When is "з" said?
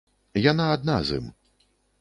1.11-1.21